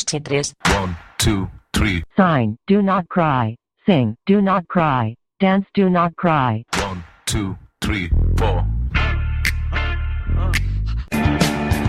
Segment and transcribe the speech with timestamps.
[0.00, 0.54] Somos chetres.
[0.66, 2.02] One, two, three.
[2.16, 3.56] Sign, do not cry.
[3.86, 5.14] Sing, do not cry.
[5.40, 6.64] Dance, do not cry.
[6.82, 8.64] One, two, three, four.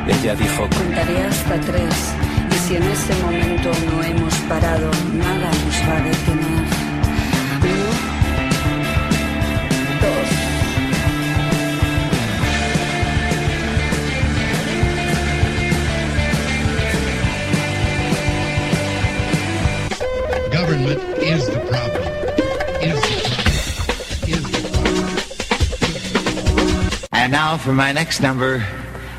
[0.07, 2.15] Ella dijo, Contaré hasta tres
[2.49, 6.60] y si en ese momento no hemos parado, nada nos va a detener.
[20.71, 22.07] Government is the problem.
[22.79, 23.59] Is the problem.
[24.31, 24.61] Is the
[26.47, 27.09] problem.
[27.11, 28.65] And now for my next number,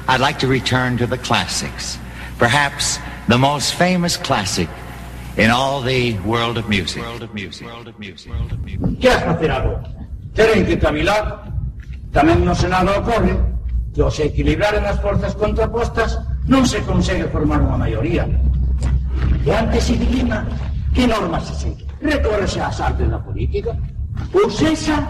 [0.08, 1.98] I'd like to return to the classics.
[2.38, 2.98] Perhaps
[3.28, 4.70] the most famous classic
[5.36, 7.02] in all the world of music.
[7.02, 7.66] World of music.
[7.66, 8.32] World of music.
[8.32, 8.98] World of music.
[8.98, 9.84] Que has facer agora?
[10.32, 11.52] Teren que cavilar.
[12.16, 13.36] Tamén no Senado ocorre
[13.92, 16.16] que ao se equilibraren as forzas contrapostas
[16.48, 18.24] non se consegue formar unha maioría.
[19.44, 20.48] E antes se dilima
[20.94, 21.86] que normas se segue.
[22.00, 23.76] Recórrese ás artes da política.
[24.34, 25.08] Ou sexa,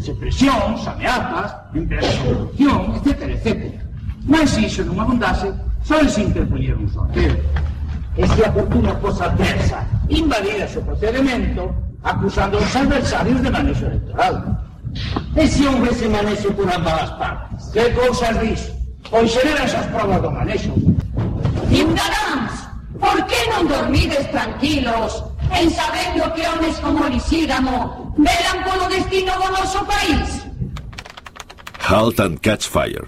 [0.00, 3.80] se presións, ameazas, empresas de corrupción, etc, etc.
[4.26, 5.50] Mas se iso non abundase,
[5.82, 7.34] só se interpoñer un sorteo.
[8.16, 11.70] E se a fortuna fosa adversa, invalidase o procedimento,
[12.02, 14.34] acusando aos adversarios de manexo electoral.
[15.36, 17.60] E se houvese manexo por ambas as partes?
[17.70, 18.72] Que cousas dis?
[19.10, 20.72] Pois xeran esas provas do manexo.
[21.68, 22.25] Ciudadanos,
[23.00, 29.48] por que non dormides tranquilos en sabendo que homes como Lisígamo velan polo destino do
[29.52, 30.28] noso país?
[31.80, 33.06] Halt and Catch Fire.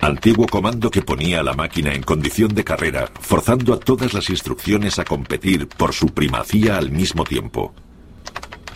[0.00, 4.30] Antiguo comando que ponía a la máquina en condición de carrera, forzando a todas las
[4.30, 7.72] instrucciones a competir por su primacía al mismo tiempo.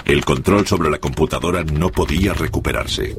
[0.04, 3.16] El control sobre la computadora no podía recuperarse.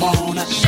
[0.00, 0.65] Wanna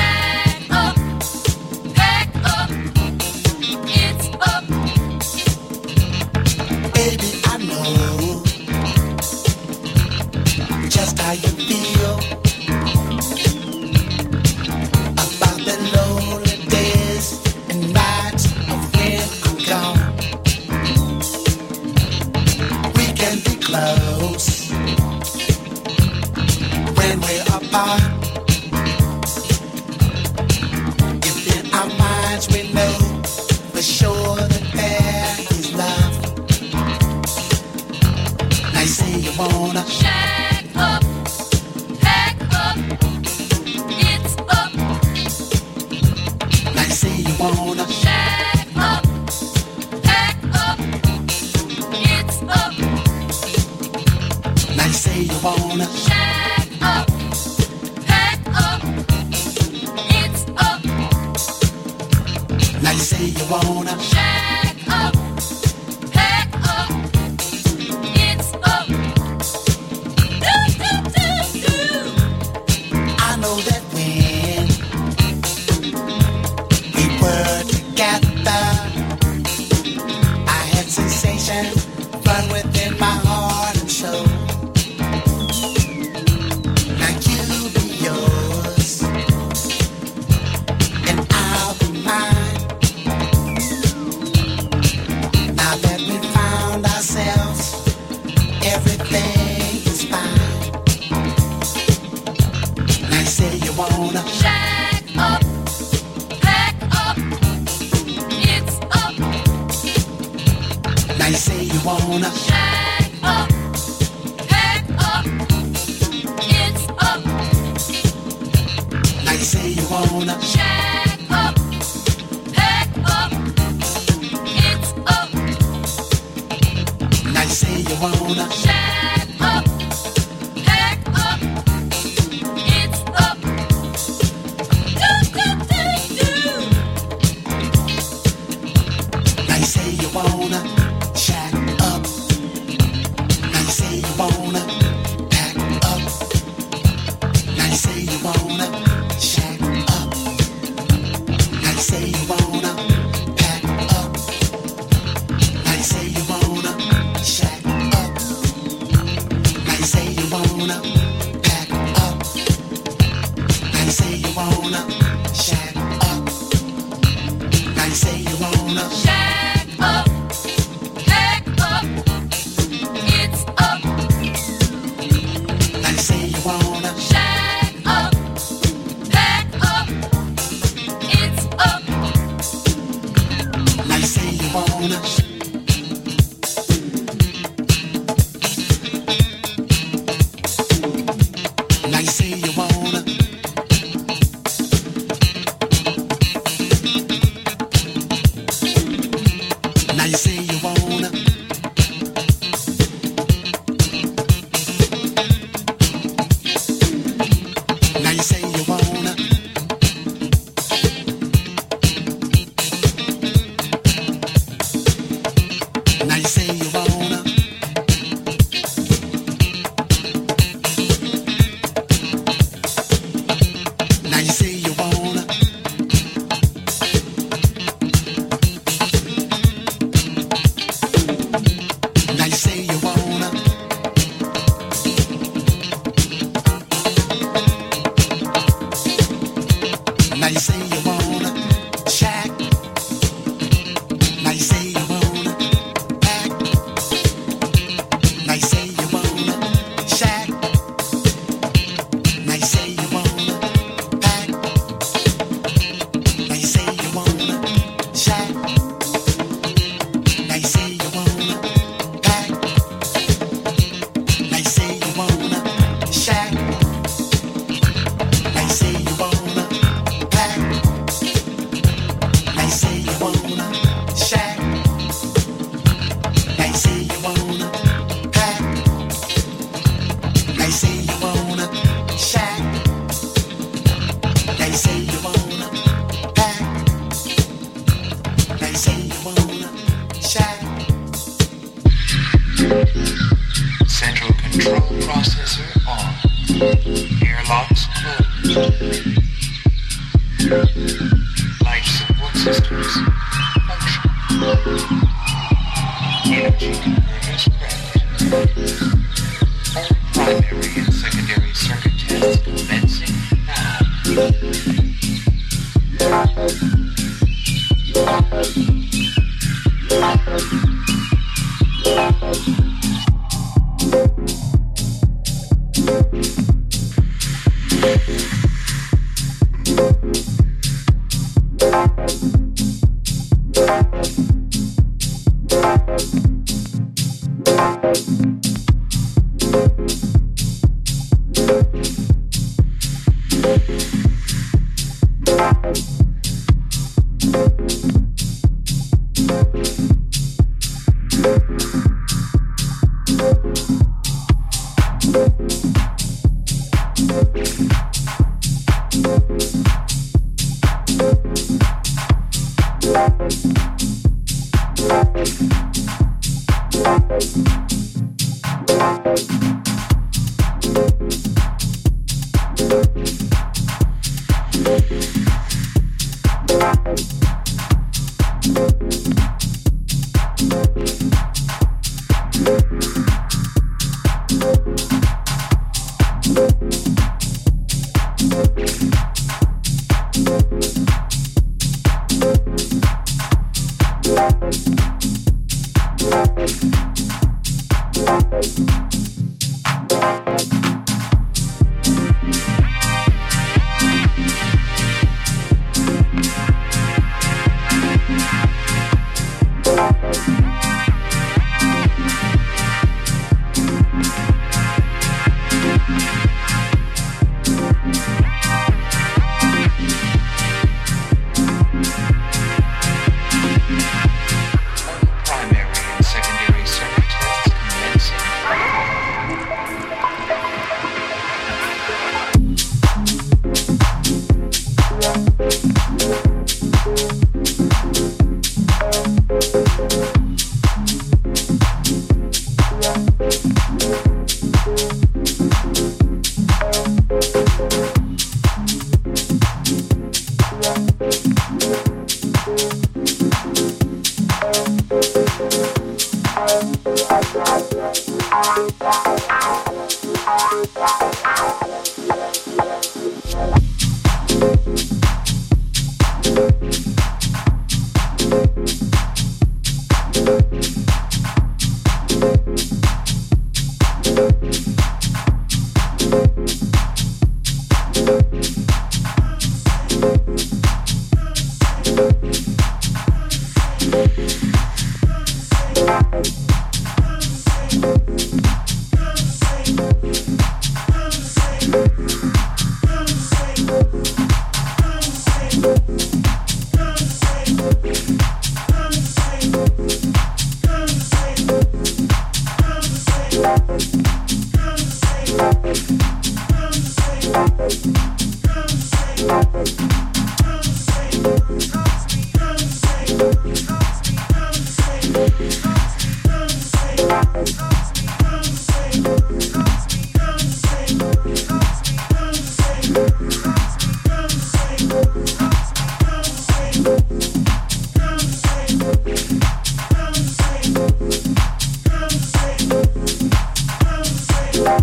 [111.89, 112.31] wanna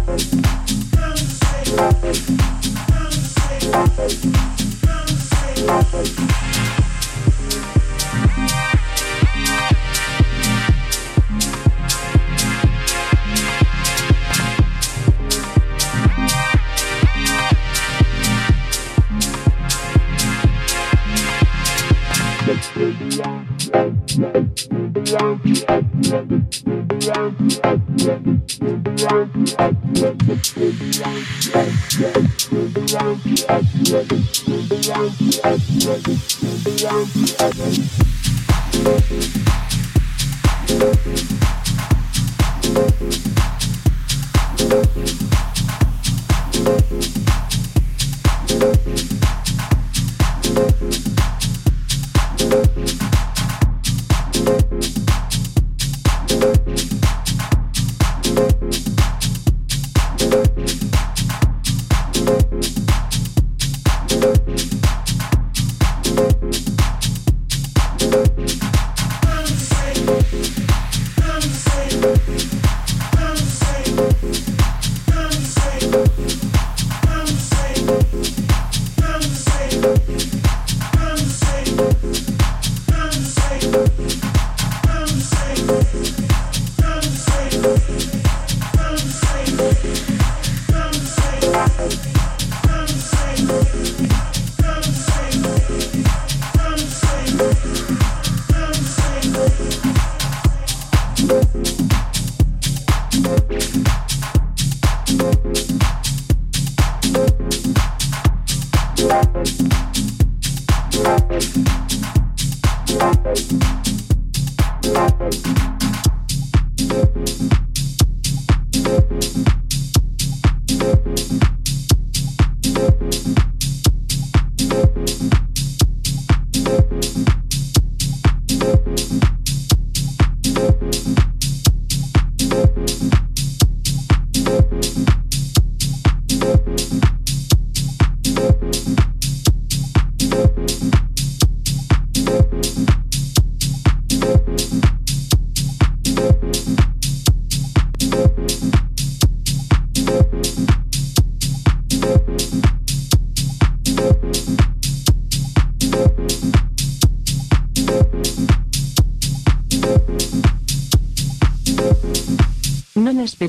[0.06, 0.36] Thank
[2.30, 2.45] you.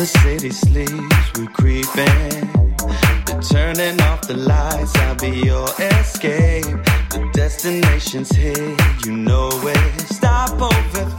[0.00, 2.48] the city sleeps, we're creeping.
[3.26, 6.64] They're turning off the lights, I'll be your escape.
[7.10, 10.00] The destination's here, you know it.
[10.08, 11.09] Stop over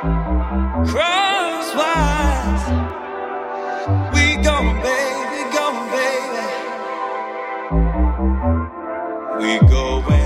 [0.00, 0.96] crosswise.
[4.14, 6.46] We going, baby, going, baby.
[9.38, 10.19] We going.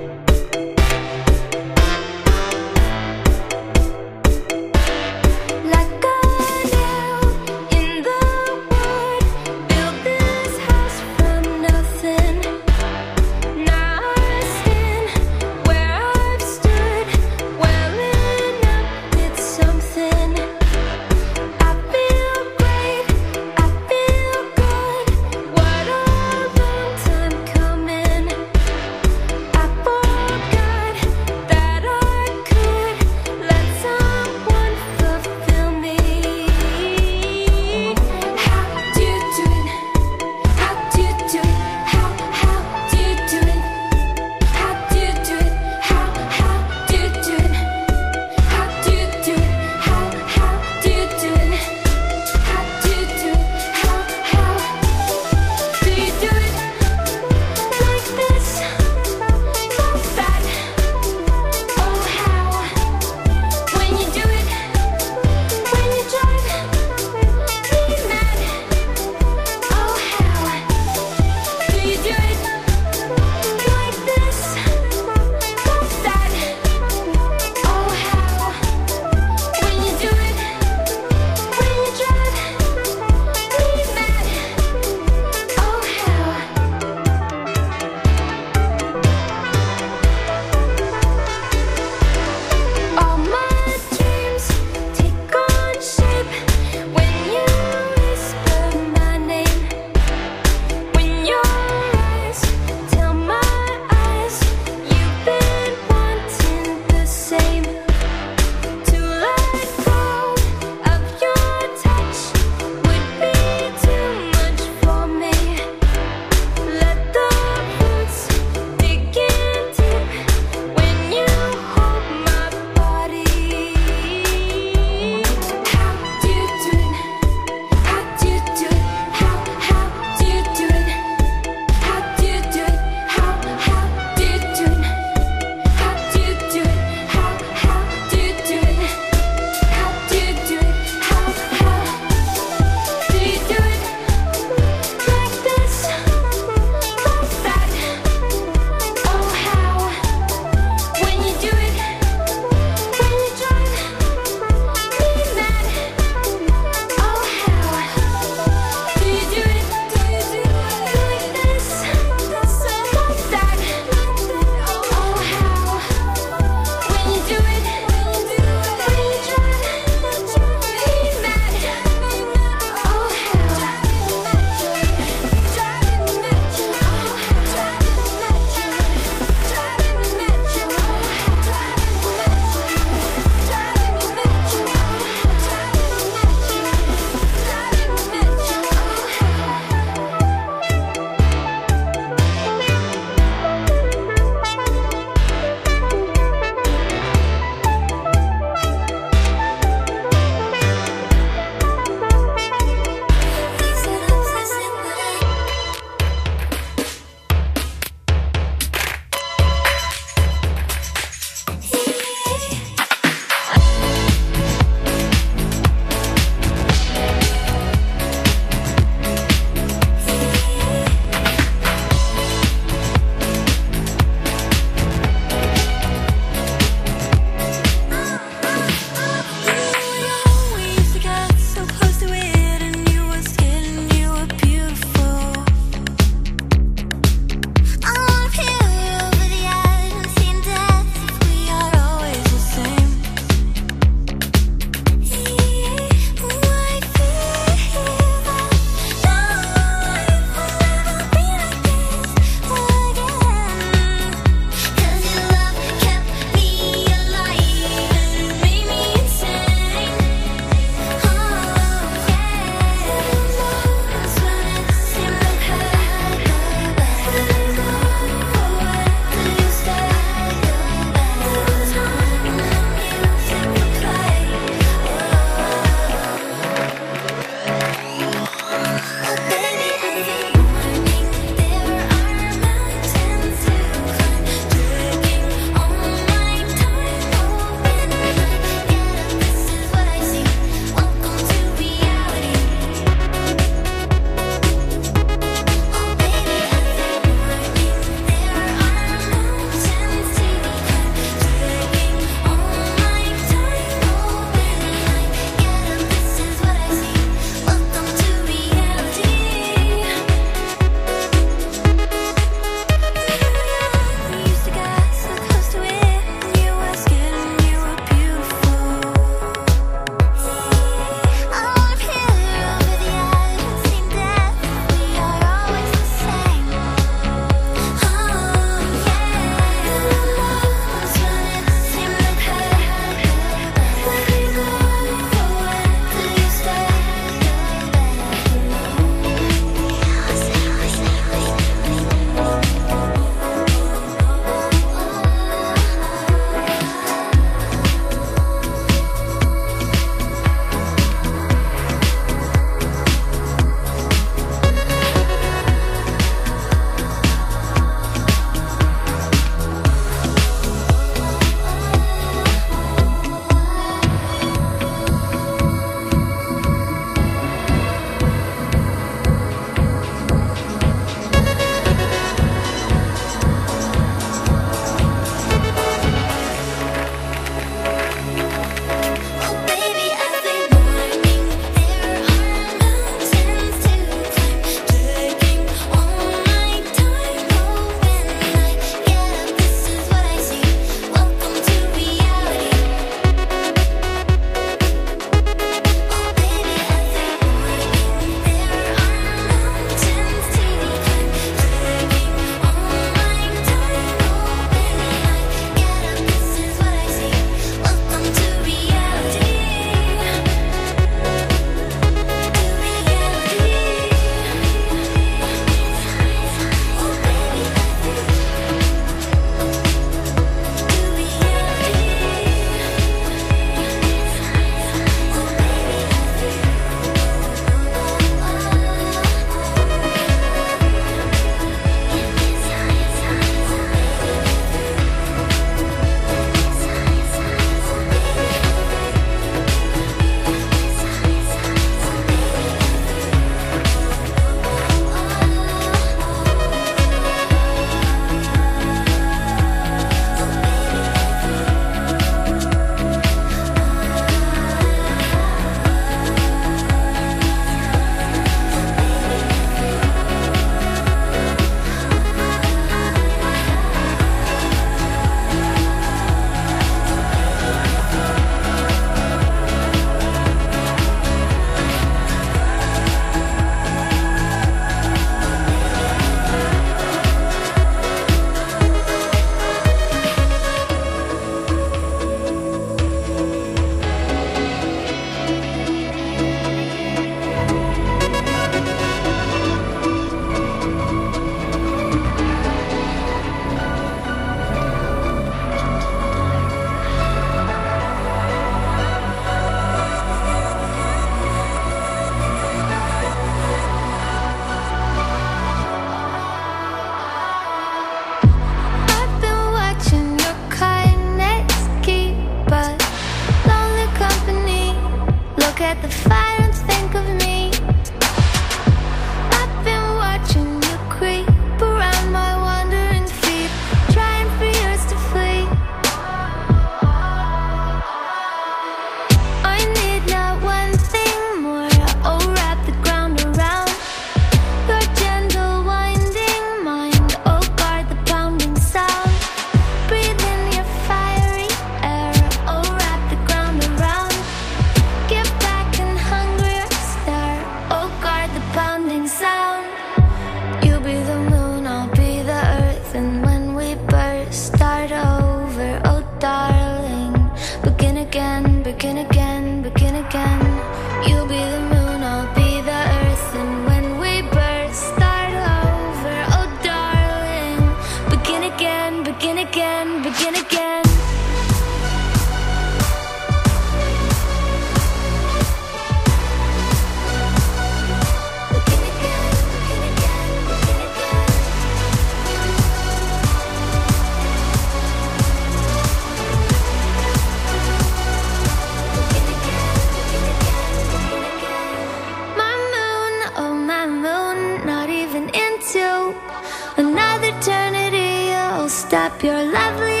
[599.43, 600.00] Lovely